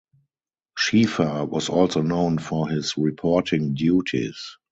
Schieffer 0.75 1.45
was 1.47 1.69
also 1.69 2.01
known 2.01 2.39
for 2.39 2.67
his 2.67 2.97
reporting 2.97 3.75
duties. 3.75 4.57